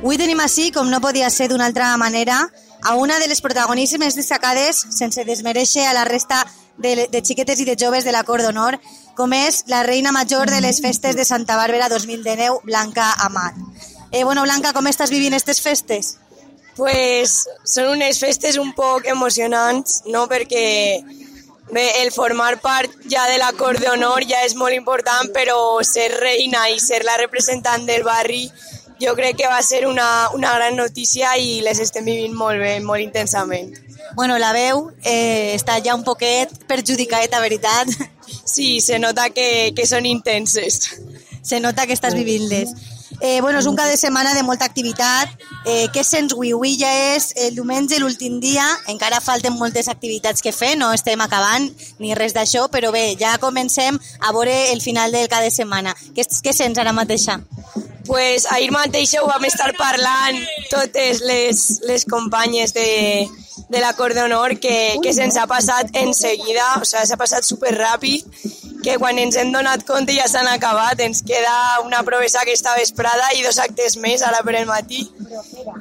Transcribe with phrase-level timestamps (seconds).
[0.00, 2.40] Avui tenim així, com no podia ser d'una altra manera,
[2.82, 6.40] a una de les protagonistes més destacades, sense desmereixer a la resta
[6.74, 8.80] de, de xiquetes i de joves de la Cor d'Honor,
[9.14, 13.54] com és la reina major de les festes de Santa Bàrbara 2019, Blanca Amat.
[14.10, 16.16] Eh, bueno, Blanca, com estàs vivint aquestes festes?
[16.74, 20.26] Pues són unes festes un poc emocionants, no?
[20.26, 20.98] Perquè
[21.72, 26.10] bé, el formar part ja de la Cor d'Honor ja és molt important, però ser
[26.18, 28.48] reina i ser la representant del barri
[29.00, 32.74] jo crec que va ser una, una gran notícia i les estem vivint molt bé,
[32.84, 33.72] molt intensament.
[34.14, 37.88] Bueno, la veu eh, està ja un poquet perjudicada, veritat.
[38.44, 40.80] Sí, se nota que, que són intenses.
[41.42, 42.72] Se nota que estàs vivint-les.
[43.20, 45.28] Eh, bueno, és un cap de setmana de molta activitat.
[45.66, 46.54] Eh, què sents avui?
[46.56, 48.64] Avui ja és el diumenge, l'últim dia.
[48.88, 51.68] Encara falten moltes activitats que fer, no estem acabant
[52.00, 55.94] ni res d'això, però bé, ja comencem a veure el final del cap de setmana.
[56.16, 57.40] Què, què sents ara mateixa?
[58.10, 60.38] pues ahir mateix ho vam estar parlant
[60.70, 63.28] totes les, les companyes de,
[63.70, 67.46] de la Cor d'Honor que, que se'ns ha passat en seguida, o sigui, s'ha passat
[67.46, 68.26] super ràpid,
[68.84, 73.30] que quan ens hem donat compte ja s'han acabat, ens queda una provesa aquesta vesprada
[73.36, 75.04] i dos actes més ara per el matí,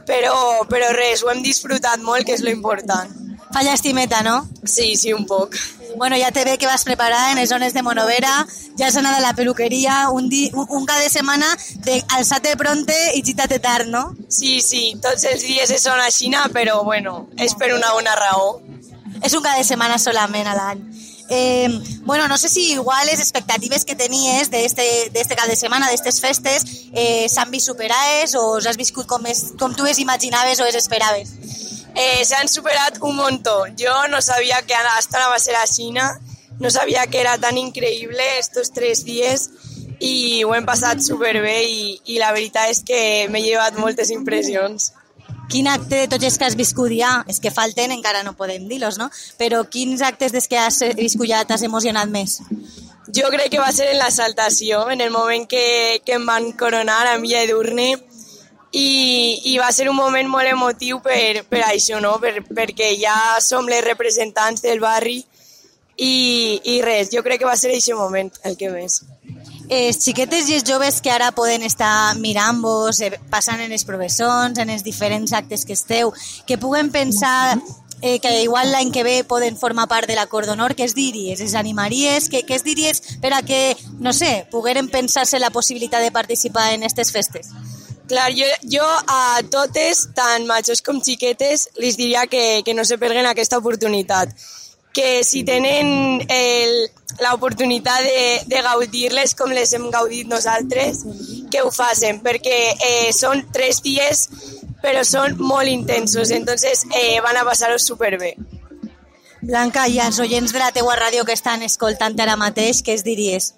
[0.08, 0.36] però,
[0.70, 3.16] però res, ho hem disfrutat molt, que és lo important.
[3.50, 4.48] Fa llestimeta, no?
[4.64, 5.56] Sí, sí, un poc.
[5.98, 8.46] Bueno, ja te ve que vas preparar en les zones de Monovera,
[8.78, 11.50] ja has anat a la peluqueria, un, di, un, un cada de setmana
[11.82, 14.14] de alçate pronte i gitate tard, no?
[14.30, 18.60] Sí, sí, tots els dies són a Xina, però bueno, és per una bona raó.
[19.24, 20.86] És un cada de setmana solament a l'any.
[21.30, 21.70] Eh,
[22.02, 26.20] bueno, no sé si igual les expectatives que tenies d'este este cap de setmana, d'estes
[26.22, 30.66] festes, eh, s'han vist superades o has viscut com, es, com tu es imaginaves o
[30.66, 31.36] es esperaves?
[31.94, 33.76] Eh, se han superat un montón.
[33.78, 36.20] Yo no sabía que hasta va ser a China,
[36.60, 39.50] no sabía que era tan increíble estos tres días
[40.00, 44.94] i ho hem passat superbé i, i la veritat és que m'he llevat moltes impressions.
[45.50, 48.68] Quin acte de tots els que has viscut ja, és que falten, encara no podem
[48.70, 49.10] dir-los, no?
[49.40, 52.40] Però quins actes des que has viscut ja t'has emocionat més?
[53.10, 56.52] Jo crec que va ser en la saltació, en el moment que, que em van
[56.54, 57.96] coronar a mi a Edurne,
[58.72, 62.18] i, i va ser un moment molt emotiu per, per això, no?
[62.22, 65.18] per, perquè ja som les representants del barri
[65.98, 69.02] i, i res, jo crec que va ser aquest moment el que més.
[69.70, 74.58] Els xiquetes i els joves que ara poden estar mirant-vos, eh, passant en els professors,
[74.58, 76.10] en els diferents actes que esteu,
[76.48, 77.60] que puguen pensar
[78.02, 81.42] eh, que igual l'any que ve poden formar part de l'acord d'honor, què es diries?
[81.42, 82.32] Es animaries?
[82.34, 86.72] Què, què es diries per a que, no sé, pogueren pensar-se la possibilitat de participar
[86.74, 87.54] en aquestes festes?
[88.10, 92.98] Clar, jo, jo a totes, tant majors com xiquetes, les diria que, que no se
[92.98, 94.34] perguen aquesta oportunitat.
[94.94, 96.24] Que si tenen
[97.20, 101.04] l'oportunitat de, de gaudir-les com les hem gaudit nosaltres,
[101.52, 104.28] que ho facin, perquè eh, són tres dies
[104.82, 108.36] però són molt intensos, entonces eh, van a passar-ho superbé.
[109.42, 113.06] Blanca, i als oients de la teua ràdio que estan escoltant ara mateix, què es
[113.08, 113.54] diries?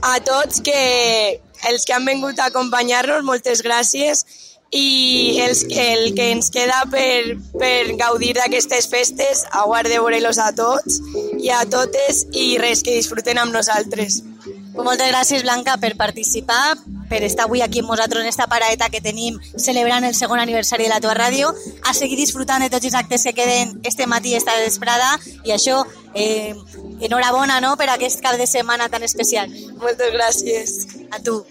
[0.00, 4.24] A tots que els que han vingut a acompanyar-nos, moltes gràcies
[4.72, 10.48] i els, el que ens queda per, per gaudir d'aquestes festes, aguard de veure-los a
[10.56, 10.98] tots
[11.38, 14.22] i a totes i res, que disfruten amb nosaltres.
[14.72, 16.78] Moltes gràcies, Blanca, per participar,
[17.10, 20.88] per estar avui aquí amb nosaltres en esta paradeta que tenim celebrant el segon aniversari
[20.88, 21.52] de la teva ràdio,
[21.84, 25.82] a seguir disfrutant de tots els actes que queden este matí, esta vesprada, i això,
[26.14, 26.56] eh,
[27.04, 29.52] enhorabona no, per aquest cap de setmana tan especial.
[29.76, 30.78] Moltes gràcies.
[31.12, 31.42] A tu.